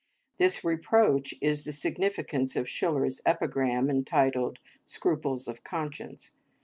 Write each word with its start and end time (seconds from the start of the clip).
This 0.37 0.63
reproach 0.63 1.35
is 1.41 1.63
the 1.63 1.71
significance 1.71 2.55
of 2.55 2.67
Schiller's 2.67 3.21
epigram, 3.23 3.87
entitled 3.87 4.57
"Scruples 4.83 5.47
of 5.47 5.63
Conscience." 5.63 6.31